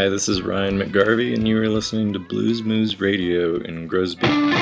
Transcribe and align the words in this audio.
Hi, 0.00 0.08
this 0.08 0.30
is 0.30 0.40
Ryan 0.40 0.78
McGarvey, 0.78 1.34
and 1.34 1.46
you 1.46 1.60
are 1.60 1.68
listening 1.68 2.14
to 2.14 2.18
Blues 2.18 2.62
Moose 2.62 2.98
Radio 3.00 3.56
in 3.56 3.86
Groesbeek. 3.86 4.59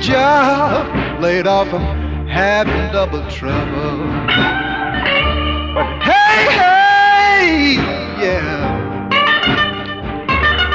Job 0.00 1.20
laid 1.20 1.46
off 1.46 1.72
I'm 1.74 2.26
having 2.26 2.90
double 2.92 3.28
trouble. 3.30 3.98
But 5.74 6.02
hey, 6.02 6.46
hey, 6.56 7.74
yeah. 8.24 8.78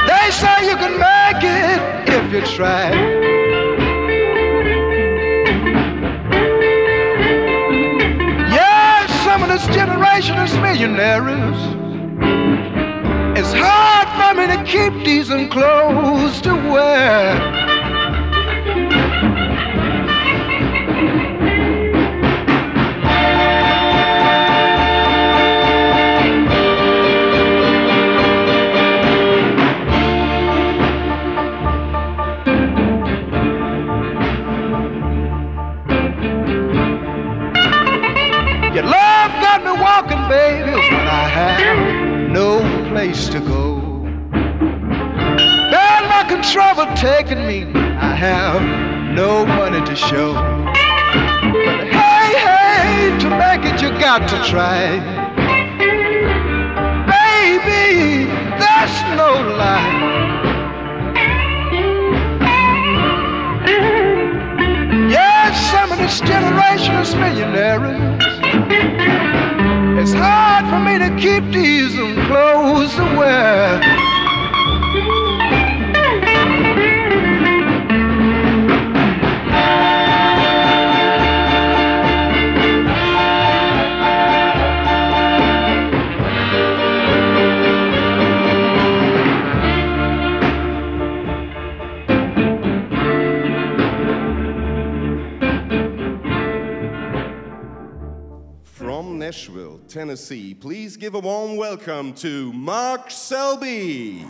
They 0.08 0.32
say 0.32 0.70
you 0.70 0.76
can 0.78 1.00
make 1.00 1.44
it 1.44 2.10
if 2.14 2.32
you 2.32 2.56
try. 2.56 2.92
Yeah, 8.52 9.08
some 9.24 9.42
of 9.42 9.50
this 9.50 9.66
generation 9.76 10.38
is 10.38 10.54
millionaires. 10.60 11.58
It's 13.38 13.54
hard 13.54 14.08
for 14.18 14.40
me 14.40 14.48
to 14.56 14.64
keep 14.64 15.04
decent 15.04 15.52
clothes 15.52 16.42
to 16.42 16.54
wear. 16.54 17.55
Baby, 40.30 40.72
when 40.72 41.08
I 41.08 41.28
have 41.28 42.30
no 42.30 42.60
place 42.90 43.28
to 43.30 43.40
go. 43.40 43.80
Bad 45.72 46.02
luck 46.10 46.32
and 46.32 46.44
trouble 46.44 46.88
taking 46.96 47.46
me, 47.46 47.72
I 48.00 48.16
have 48.16 48.62
no 49.14 49.46
money 49.46 49.86
to 49.86 49.96
show. 49.96 50.34
But 50.34 51.88
hey, 51.88 52.28
hey, 52.48 53.18
to 53.20 53.30
make 53.30 53.66
it 53.72 53.82
you 53.82 53.90
got 54.00 54.28
to 54.30 54.38
try. 54.50 55.00
Baby, 57.06 58.26
that's 58.58 59.02
no 59.16 59.30
lie. 59.58 60.06
Yes, 65.10 65.72
some 65.72 65.92
of 65.92 65.98
this 66.00 66.20
generation 66.20 66.96
is 66.96 67.14
millionaires. 67.16 68.16
It's 70.08 70.14
hard 70.14 70.66
for 70.70 70.80
me 70.86 71.00
to 71.00 71.10
keep 71.20 71.52
decent 71.52 72.28
clothes 72.28 72.94
to 72.94 73.18
Tennessee. 99.96 100.54
Please 100.54 100.98
give 100.98 101.16
a 101.16 101.20
warm 101.20 101.56
welcome 101.56 102.12
to 102.16 102.52
Mark 102.52 103.10
Selby. 103.10 104.26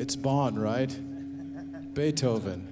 It's 0.00 0.16
Bonn, 0.16 0.58
right? 0.58 0.98
Beethoven. 1.94 2.66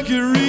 Mercury. 0.00 0.39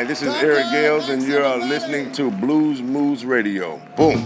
Hi, 0.00 0.06
this 0.06 0.22
is 0.22 0.34
Eric 0.36 0.64
Gales, 0.72 1.10
and 1.10 1.22
you're 1.22 1.58
listening 1.58 2.10
to 2.12 2.30
Blues 2.30 2.80
Moose 2.80 3.22
Radio. 3.22 3.76
Boom. 3.96 4.16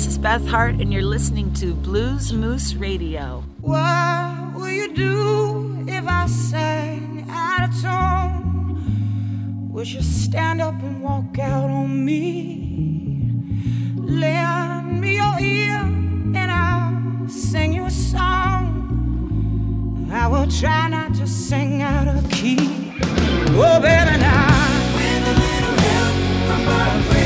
This 0.00 0.12
is 0.12 0.16
Beth 0.16 0.46
Hart, 0.46 0.76
and 0.76 0.90
you're 0.90 1.02
listening 1.02 1.52
to 1.52 1.74
Blues 1.74 2.32
Moose 2.32 2.72
Radio. 2.72 3.44
What 3.60 4.54
will 4.54 4.70
you 4.70 4.94
do 4.94 5.84
if 5.86 6.06
I 6.06 6.26
sang 6.26 7.26
out 7.28 7.68
of 7.68 7.82
tone? 7.82 9.68
Would 9.70 9.92
you 9.92 10.00
stand 10.00 10.62
up 10.62 10.82
and 10.82 11.02
walk 11.02 11.38
out 11.38 11.68
on 11.68 12.02
me? 12.02 13.28
Lend 13.96 15.02
me 15.02 15.16
your 15.16 15.38
ear 15.38 15.76
and 15.76 16.50
I'll 16.50 17.28
sing 17.28 17.74
you 17.74 17.84
a 17.84 17.90
song. 17.90 18.78
I 20.10 20.26
will 20.28 20.50
try 20.50 20.88
not 20.88 21.14
to 21.16 21.26
sing 21.26 21.82
out 21.82 22.08
of 22.08 22.26
key. 22.30 22.56
Oh, 23.52 23.78
baby, 23.82 24.16
now. 24.16 24.96
With 24.96 25.28
a 25.28 25.34
little 25.44 25.76
help 25.76 26.14
from 26.46 26.64
my 26.64 27.02
friend. 27.02 27.19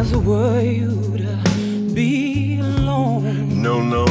It 0.00 0.16
worry 0.16 0.78
you 0.78 0.90
uh, 1.14 1.44
to 1.44 1.94
be 1.94 2.58
alone? 2.58 3.62
No, 3.62 3.80
no. 3.80 4.06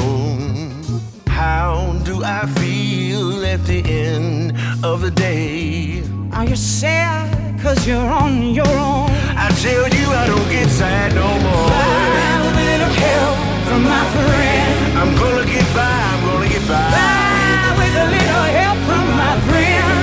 How 1.28 2.00
do 2.06 2.24
I 2.24 2.46
feel 2.60 3.44
at 3.44 3.66
the 3.66 3.84
end 3.84 4.54
of 4.82 5.02
the 5.02 5.12
day? 5.12 6.02
Are 6.32 6.46
you 6.46 6.56
sad 6.56 7.60
cause 7.60 7.86
you're 7.86 8.10
on 8.24 8.54
your 8.54 8.68
own? 8.68 9.10
I 9.36 9.50
tell 9.62 9.86
you, 9.98 10.08
I 10.22 10.26
don't 10.26 10.50
get 10.50 10.70
sad 10.70 11.14
no 11.16 11.28
more. 11.46 11.70
By 11.76 12.40
with 12.46 12.64
a 12.64 12.66
little 12.72 12.94
help 13.06 13.38
from 13.68 13.84
my 13.84 14.06
friend. 14.16 14.98
I'm 15.00 15.12
gonna 15.20 15.46
get 15.46 15.68
by, 15.76 16.00
I'm 16.12 16.22
gonna 16.28 16.48
get 16.48 16.64
by. 16.66 16.80
By 16.96 17.76
with 17.80 18.04
a 18.06 18.08
little 18.16 18.48
help 18.60 18.80
from 18.88 19.06
my 19.20 19.36
friend. 19.48 20.00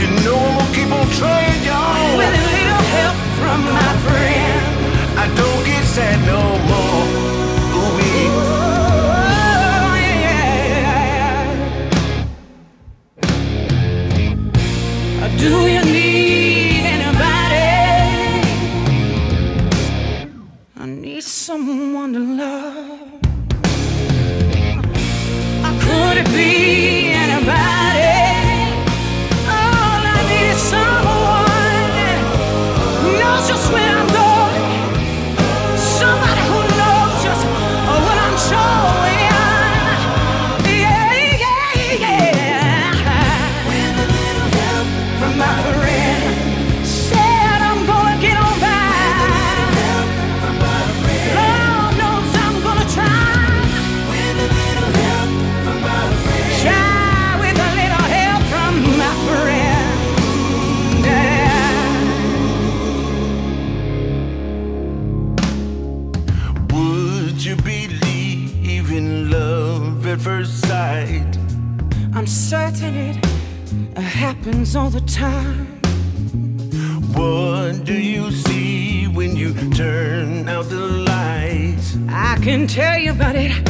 You 0.00 0.08
know 0.24 0.38
I'm 0.40 0.58
gonna 0.58 0.74
keep 0.76 0.90
on 0.98 1.06
trying, 1.20 1.60
y'all. 1.68 2.16
With 2.16 2.40
a 2.40 2.44
little 2.56 2.84
help 2.96 3.16
from 3.36 3.60
my 3.68 3.92
friend. 4.04 4.19
I 5.22 5.26
don't 5.40 5.62
get 5.66 5.84
sad 5.84 6.18
no 6.32 6.42
more. 6.70 7.04
Ooh-wee. 7.78 8.28
Oh, 8.32 9.94
yeah. 10.14 10.60
Do 15.36 15.54
happens 74.70 74.76
all 74.76 74.90
the 74.90 75.06
time. 75.08 75.66
What 77.14 77.84
do 77.84 77.94
you 77.94 78.30
see 78.30 79.06
when 79.08 79.36
you 79.36 79.52
turn 79.70 80.48
out 80.48 80.68
the 80.68 80.80
lights? 80.80 81.96
I 82.08 82.38
can 82.42 82.66
tell 82.66 82.98
you, 82.98 83.12
about 83.12 83.36
it 83.36 83.69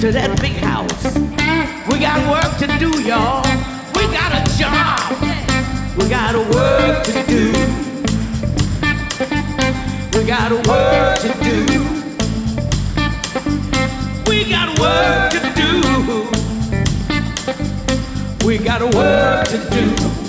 to 0.00 0.12
that 0.12 0.40
big 0.40 0.52
house. 0.52 1.04
We 1.90 1.98
got 1.98 2.20
work 2.30 2.56
to 2.58 2.66
do, 2.78 3.02
y'all. 3.02 3.42
We 3.96 4.06
got 4.14 4.32
a 4.32 4.44
job. 4.56 5.10
We 5.98 6.08
got 6.08 6.36
a 6.36 6.42
work 6.54 7.02
to 7.04 7.12
do. 7.26 7.50
We 10.16 10.24
got 10.24 10.52
a 10.52 10.56
work 10.68 11.18
to 11.18 11.28
do. 11.42 11.66
We 14.30 14.44
got 14.48 14.78
work 14.78 15.32
to 15.32 15.40
do. 15.56 15.66
We 18.46 18.58
got 18.58 18.82
a 18.82 18.86
work 18.96 19.48
to 19.48 19.58
do. 19.70 20.27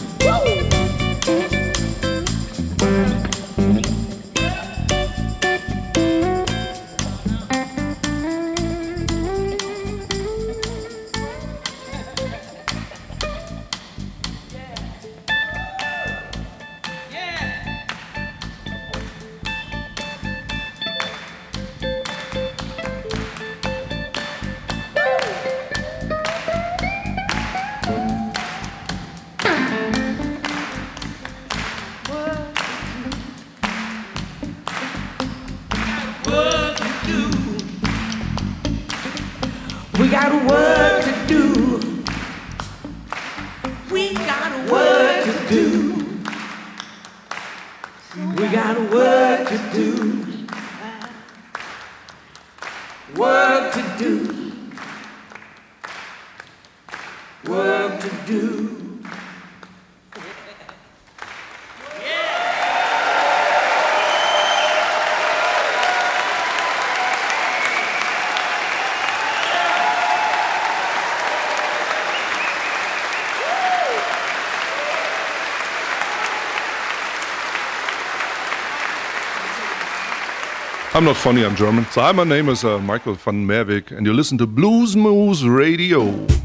I'm 81.00 81.06
not 81.06 81.16
funny, 81.16 81.46
I'm 81.46 81.56
German. 81.56 81.86
So 81.92 82.02
hi, 82.02 82.12
my 82.12 82.26
name 82.26 82.50
is 82.50 82.66
uh, 82.66 82.78
Michael 82.78 83.14
van 83.14 83.48
Merwyk, 83.48 83.96
and 83.96 84.06
you 84.06 84.12
listen 84.12 84.38
to 84.38 84.46
Blues 84.46 84.98
Moose 84.98 85.44
Radio. 85.44 86.39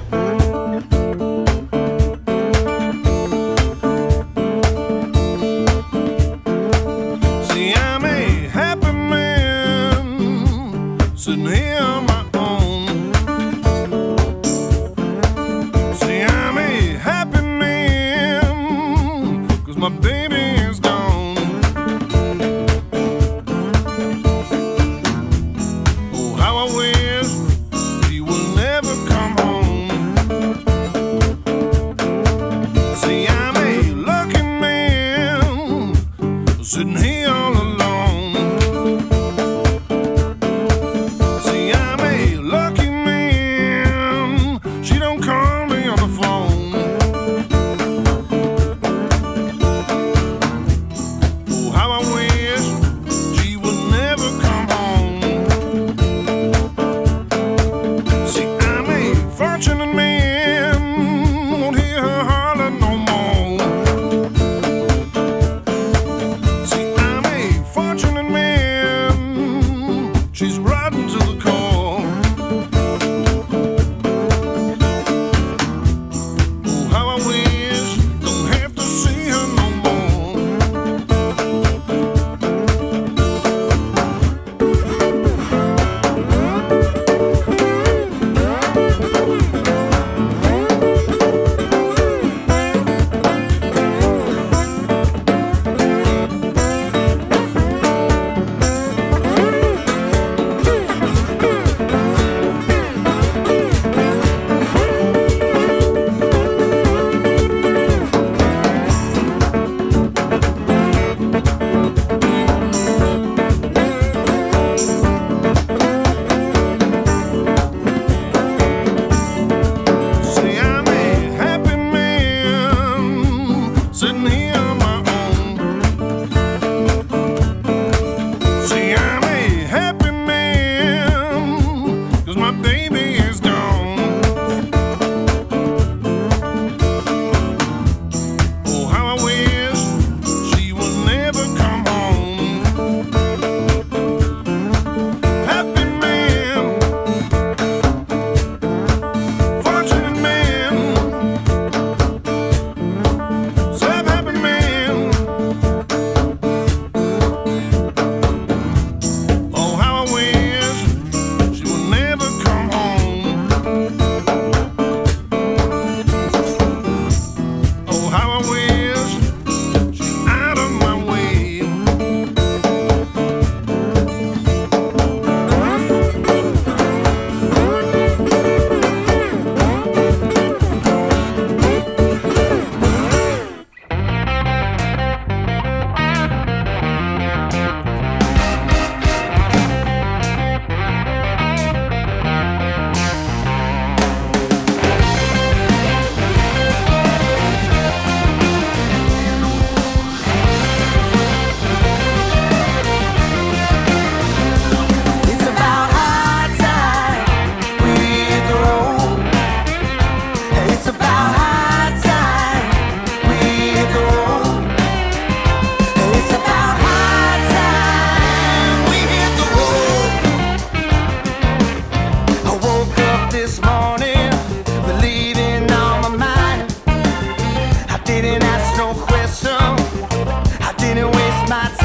i 230.61 230.75
didn't 230.79 231.11
waste 231.11 231.49
my 231.49 231.71
time. 231.79 231.84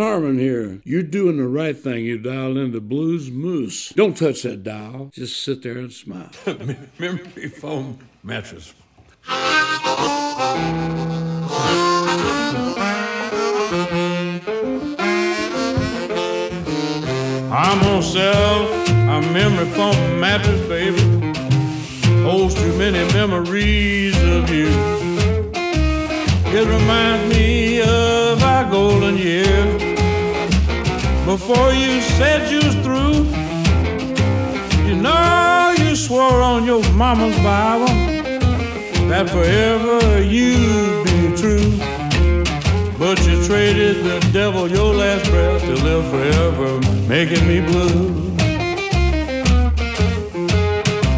Harman 0.00 0.38
here. 0.38 0.80
You're 0.84 1.02
doing 1.02 1.36
the 1.36 1.46
right 1.46 1.76
thing. 1.76 2.04
You 2.04 2.18
dialed 2.18 2.56
into 2.56 2.80
Blues 2.80 3.30
Moose. 3.30 3.90
Don't 3.90 4.16
touch 4.16 4.42
that 4.42 4.62
dial. 4.62 5.10
Just 5.12 5.42
sit 5.42 5.62
there 5.62 5.76
and 5.78 5.92
smile. 5.92 6.30
Memory 6.98 7.48
foam 7.48 7.98
mattress. 8.22 8.72
I'm 17.52 17.80
gonna 17.82 18.02
sell 18.02 18.72
a 18.88 19.20
memory 19.32 19.66
foam 19.70 20.20
mattress, 20.20 20.66
baby. 20.68 21.00
Holds 22.22 22.54
too 22.54 22.76
many 22.78 23.04
memories 23.12 24.16
of 24.22 24.48
you. 24.50 24.68
It 26.52 26.66
reminds 26.66 27.36
me 27.36 27.80
of 27.82 28.42
our 28.42 28.68
golden 28.70 29.16
years. 29.16 29.89
Before 31.30 31.72
you 31.72 32.00
said 32.18 32.50
you 32.50 32.58
was 32.58 32.74
through, 32.82 33.22
you 34.84 35.00
know 35.00 35.72
you 35.78 35.94
swore 35.94 36.42
on 36.42 36.64
your 36.64 36.82
mama's 36.94 37.36
Bible 37.36 37.86
that 39.08 39.30
forever 39.30 40.20
you'd 40.24 41.04
be 41.04 41.36
true. 41.40 41.70
But 42.98 43.24
you 43.28 43.44
traded 43.46 44.02
the 44.02 44.18
devil 44.32 44.68
your 44.68 44.92
last 44.92 45.30
breath 45.30 45.62
to 45.62 45.74
live 45.84 46.04
forever, 46.10 46.80
making 47.08 47.46
me 47.46 47.60
blue. 47.60 48.34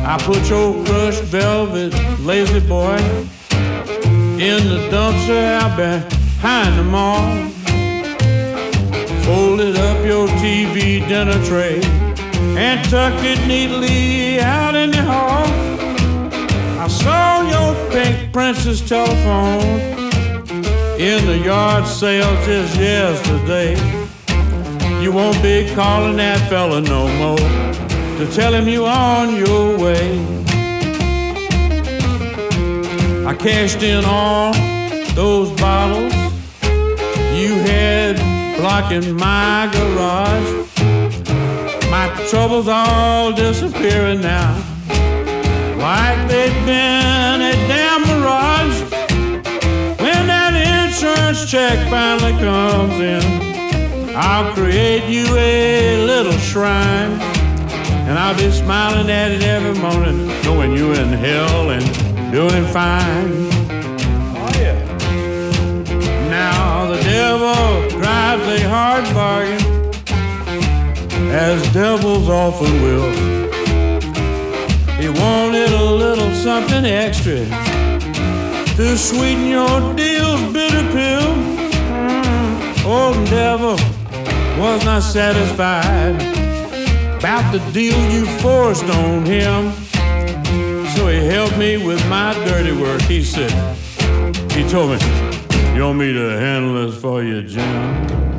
I 0.04 0.18
put 0.20 0.46
your 0.50 0.84
crushed 0.84 1.22
velvet 1.22 1.94
lazy 2.20 2.60
boy 2.60 2.98
in 4.38 4.60
the 4.68 4.90
dumpster 4.92 5.42
out 5.58 5.74
behind 5.78 6.78
the 6.78 6.84
mall. 6.84 7.51
Folded 9.24 9.76
up 9.76 10.04
your 10.04 10.26
TV 10.42 11.06
dinner 11.06 11.42
tray 11.44 11.80
and 12.56 12.84
tucked 12.90 13.24
it 13.24 13.38
neatly 13.46 14.40
out 14.40 14.74
in 14.74 14.90
the 14.90 15.02
hall. 15.02 15.46
I 16.80 16.88
saw 16.88 17.42
your 17.42 17.90
pink 17.92 18.32
princess 18.32 18.80
telephone 18.86 19.62
in 20.98 21.24
the 21.26 21.38
yard 21.44 21.86
sale 21.86 22.34
just 22.44 22.76
yesterday. 22.76 23.76
You 25.00 25.12
won't 25.12 25.40
be 25.40 25.72
calling 25.74 26.16
that 26.16 26.40
fella 26.48 26.80
no 26.80 27.06
more 27.18 27.48
to 28.18 28.32
tell 28.32 28.52
him 28.52 28.68
you're 28.68 28.88
on 28.88 29.36
your 29.36 29.78
way. 29.78 30.18
I 33.24 33.34
cashed 33.34 33.82
in 33.82 34.04
all 34.04 34.52
those 35.14 35.50
bottles 35.60 36.12
you 37.34 37.54
had 37.60 38.32
blocking 38.62 39.16
my 39.16 39.68
garage. 39.72 40.68
My 41.90 42.06
troubles 42.30 42.68
all 42.68 43.32
disappearing 43.32 44.20
now, 44.20 44.54
like 45.78 46.28
they've 46.28 46.64
been 46.64 47.42
a 47.42 47.54
damn 47.66 48.02
mirage. 48.02 48.80
When 50.00 50.28
that 50.28 50.54
insurance 50.54 51.50
check 51.50 51.76
finally 51.90 52.34
comes 52.38 53.00
in, 53.00 54.14
I'll 54.14 54.54
create 54.54 55.08
you 55.10 55.26
a 55.36 56.06
little 56.06 56.38
shrine. 56.38 57.18
And 58.06 58.16
I'll 58.16 58.36
be 58.36 58.48
smiling 58.52 59.10
at 59.10 59.32
it 59.32 59.42
every 59.42 59.74
morning, 59.82 60.28
knowing 60.44 60.76
you're 60.76 60.94
in 60.94 61.08
hell 61.08 61.70
and 61.70 62.32
doing 62.32 62.64
fine. 62.66 63.51
Drives 68.43 68.62
a 68.62 68.68
hard 68.68 69.05
bargain, 69.14 69.61
as 71.30 71.72
devils 71.72 72.28
often 72.28 72.82
will. 72.82 73.11
He 75.01 75.09
wanted 75.09 75.70
a 75.70 75.84
little 75.84 76.32
something 76.34 76.84
extra 76.84 77.45
to 78.76 78.97
sweeten 78.97 79.49
your 79.49 79.95
deal's 79.95 80.53
bitter 80.53 80.82
pill. 80.93 81.28
Old 82.86 83.28
devil 83.28 83.76
was 84.59 84.84
not 84.84 85.03
satisfied 85.03 86.14
about 87.18 87.53
the 87.53 87.61
deal 87.72 87.99
you 88.11 88.26
forced 88.40 88.84
on 88.84 89.24
him. 89.24 89.72
So 90.95 91.09
he 91.09 91.24
helped 91.26 91.57
me 91.57 91.84
with 91.84 92.07
my 92.09 92.34
dirty 92.45 92.72
work. 92.72 93.03
He 93.03 93.22
said, 93.22 93.51
he 94.53 94.68
told 94.68 94.90
me, 94.90 94.99
you 95.74 95.82
want 95.82 95.99
me 95.99 96.12
to 96.12 96.38
handle 96.38 96.86
this 96.86 97.01
for 97.01 97.22
you, 97.22 97.43
Jim? 97.43 98.32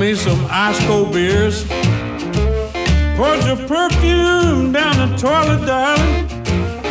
Me 0.00 0.14
some 0.14 0.46
ice 0.48 0.78
cold 0.86 1.12
beers. 1.12 1.66
Poured 3.18 3.44
your 3.44 3.60
perfume 3.68 4.72
down 4.72 4.96
the 4.96 5.14
toilet, 5.18 5.66
darling. 5.66 6.26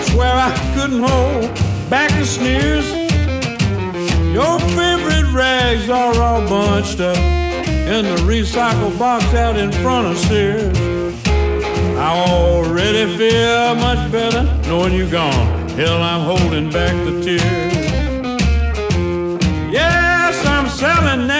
Swear 0.04 0.32
I 0.32 0.52
couldn't 0.76 1.02
hold 1.02 1.50
back 1.90 2.12
the 2.12 2.24
sneers. 2.24 2.88
Your 4.32 4.60
favorite 4.78 5.34
rags 5.34 5.90
are 5.90 6.14
all 6.22 6.48
bunched 6.48 7.00
up 7.00 7.18
in 7.18 8.06
the 8.06 8.22
recycle 8.28 8.98
box 9.00 9.26
out 9.34 9.58
in 9.58 9.72
front 9.72 10.06
of 10.06 10.16
Sears. 10.16 10.78
I 11.98 12.12
already 12.30 13.18
feel 13.18 13.74
much 13.74 14.12
better 14.12 14.44
knowing 14.68 14.94
you're 14.94 15.10
gone. 15.10 15.68
Hell, 15.70 16.04
I'm 16.04 16.26
holding 16.26 16.70
back 16.70 16.94
the 17.06 17.24
tears. 17.24 17.74
Yes, 19.74 20.46
I'm 20.46 20.68
selling 20.70 21.28
that 21.28 21.39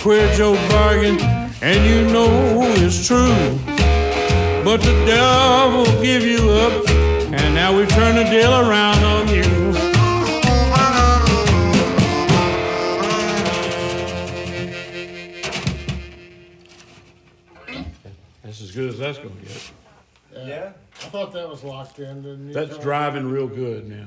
Queer 0.00 0.32
Joe 0.34 0.54
bargain, 0.70 1.20
and 1.60 1.84
you 1.84 2.10
know 2.10 2.62
it's 2.76 3.06
true. 3.06 3.58
But 4.64 4.78
the 4.78 5.04
devil 5.04 5.84
give 6.02 6.22
you 6.22 6.50
up, 6.50 6.88
and 6.88 7.54
now 7.54 7.76
we 7.76 7.84
turn 7.84 8.16
the 8.16 8.24
deal 8.24 8.50
around 8.50 9.04
on 9.04 9.28
you. 9.28 9.42
That's 18.42 18.62
as 18.62 18.70
good 18.70 18.88
as 18.88 18.98
that's 18.98 19.18
gonna 19.18 19.30
get. 19.42 19.70
Yeah. 20.32 20.72
I 21.02 21.08
thought 21.10 21.32
that 21.34 21.46
was 21.46 21.62
locked 21.62 21.98
in. 21.98 22.22
Didn't 22.22 22.48
you? 22.48 22.54
That's 22.54 22.78
driving 22.78 23.30
real 23.30 23.48
good 23.48 23.86
now. 23.86 24.06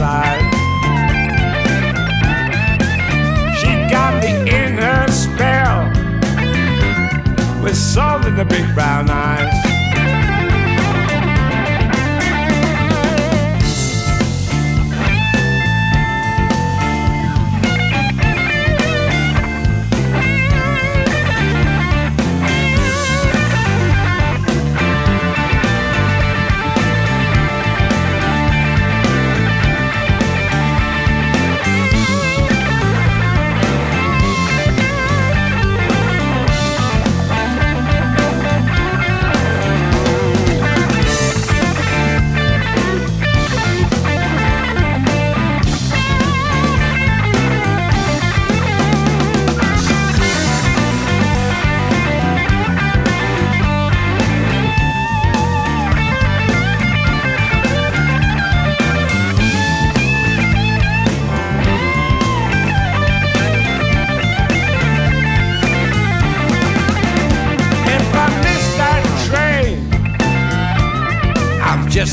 Inside. 0.00 0.50
She 3.58 3.72
got 3.90 4.22
me 4.22 4.32
in 4.50 4.78
her 4.78 5.08
spell 5.08 5.90
with 7.62 7.76
soul 7.76 8.24
in 8.26 8.34
the 8.36 8.44
big 8.44 8.74
brown 8.74 9.10
eyes. 9.10 9.29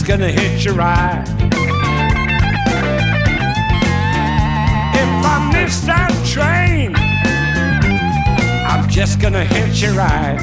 Gonna 0.07 0.31
hitch 0.31 0.65
a 0.65 0.71
ride. 0.71 1.25
If 4.95 5.11
I 5.25 5.49
miss 5.51 5.81
that 5.81 6.13
train, 6.25 6.95
I'm 8.65 8.87
just 8.89 9.19
gonna 9.19 9.43
hitch 9.43 9.83
a 9.83 9.91
ride. 9.91 10.39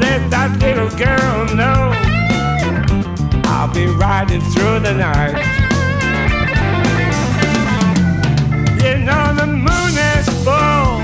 Let 0.00 0.30
that 0.30 0.56
little 0.62 0.88
girl 0.96 1.54
know 1.54 1.92
I'll 3.44 3.70
be 3.70 3.84
riding 3.84 4.40
through 4.40 4.80
the 4.80 4.94
night. 4.94 5.36
You 8.82 9.04
know 9.04 9.34
the 9.34 9.46
moon 9.46 9.98
is 10.16 10.28
full 10.44 11.02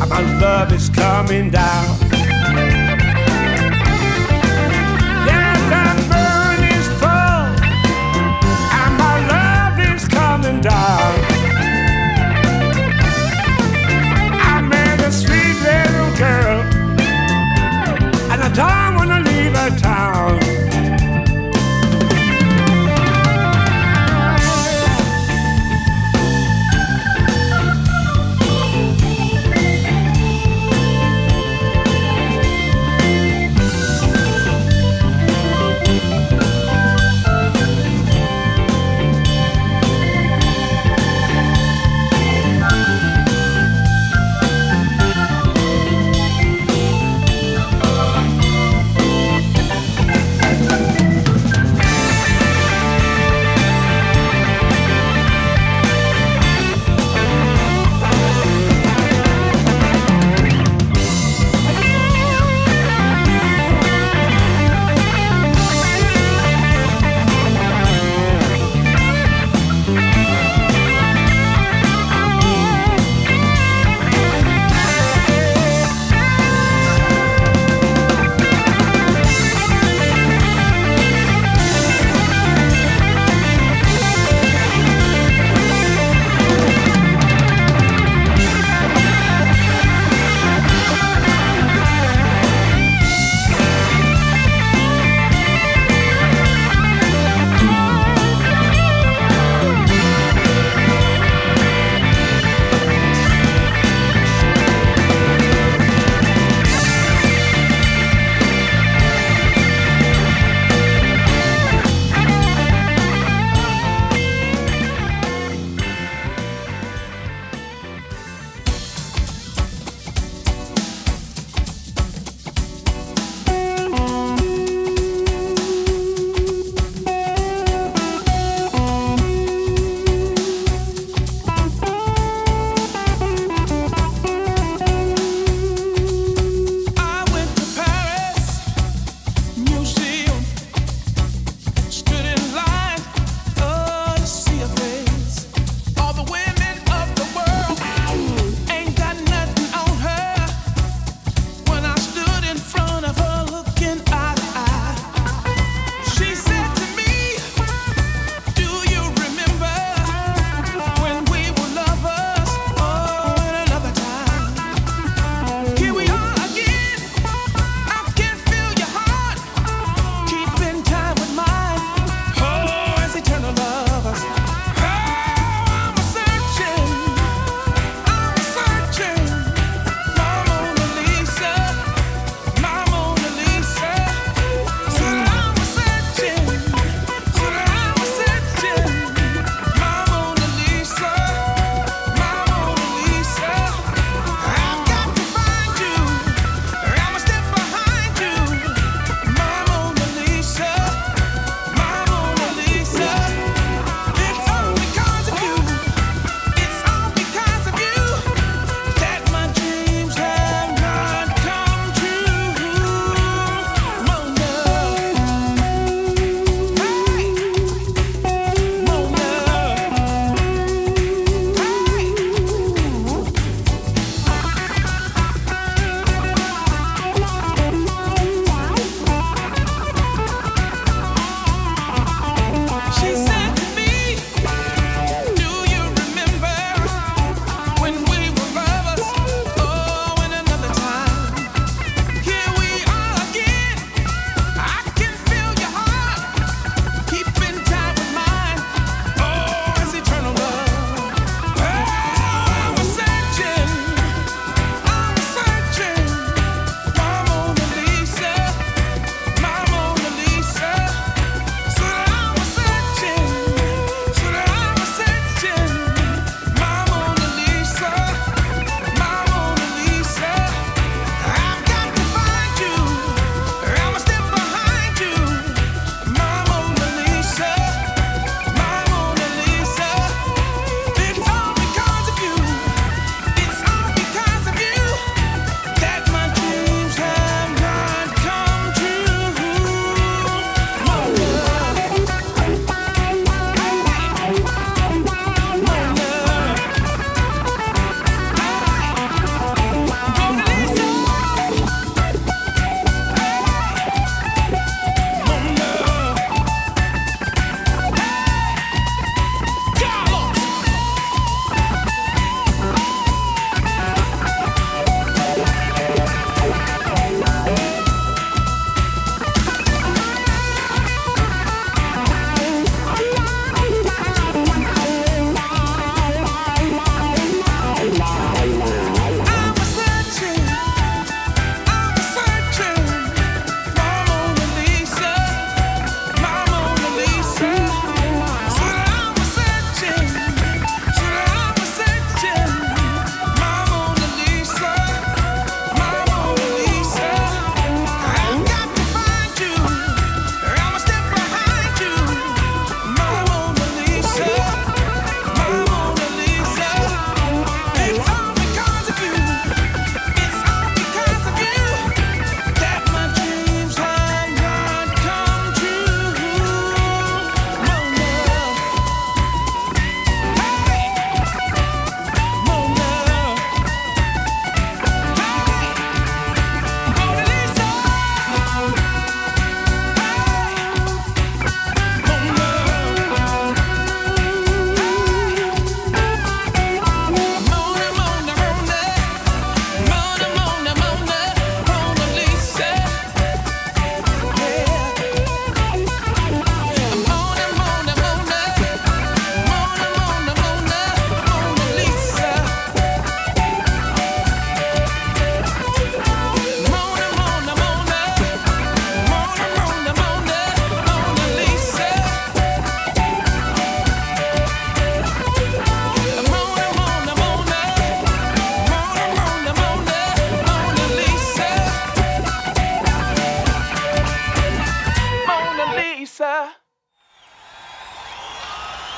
and 0.00 0.08
my 0.08 0.22
love 0.40 0.72
is 0.72 0.88
coming 0.88 1.50
down. 1.50 2.07
I 14.50 14.60
met 14.62 15.00
a 15.00 15.10
sweet 15.12 15.56
little 15.68 16.10
girl, 16.16 16.60
and 18.30 18.42
I 18.42 18.50
don't 18.54 18.94
wanna 18.96 19.20
leave 19.20 19.54
her 19.56 19.70
town. 19.78 20.17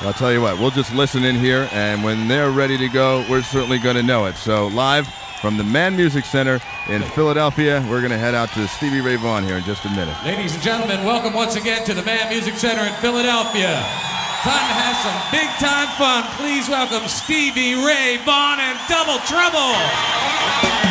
I'll 0.03 0.13
tell 0.13 0.33
you 0.33 0.41
what, 0.41 0.57
we'll 0.57 0.71
just 0.71 0.91
listen 0.95 1.23
in 1.23 1.35
here, 1.35 1.69
and 1.71 2.03
when 2.03 2.27
they're 2.27 2.49
ready 2.49 2.75
to 2.75 2.89
go, 2.89 3.23
we're 3.29 3.43
certainly 3.43 3.77
going 3.77 3.95
to 3.95 4.01
know 4.01 4.25
it. 4.25 4.35
So, 4.35 4.65
live 4.67 5.07
from 5.41 5.57
the 5.57 5.63
Mann 5.63 5.95
Music 5.95 6.25
Center 6.25 6.59
in 6.89 7.03
Philadelphia, 7.03 7.85
we're 7.87 7.99
going 7.99 8.11
to 8.11 8.17
head 8.17 8.33
out 8.33 8.49
to 8.53 8.67
Stevie 8.67 9.01
Ray 9.01 9.15
Vaughan 9.17 9.43
here 9.43 9.57
in 9.57 9.63
just 9.63 9.85
a 9.85 9.89
minute. 9.91 10.17
Ladies 10.25 10.55
and 10.55 10.63
gentlemen, 10.63 11.05
welcome 11.05 11.33
once 11.33 11.55
again 11.55 11.85
to 11.85 11.93
the 11.93 12.01
Mann 12.01 12.29
Music 12.29 12.55
Center 12.55 12.81
in 12.81 12.93
Philadelphia. 12.95 13.77
Time 14.41 14.67
to 14.67 14.73
have 14.73 14.97
some 15.05 15.31
big 15.31 15.49
time 15.61 15.87
fun. 15.99 16.23
Please 16.35 16.67
welcome 16.67 17.07
Stevie 17.07 17.75
Ray 17.75 18.17
Vaughan 18.25 18.59
and 18.59 18.79
Double 18.89 19.19
Trouble. 19.29 20.90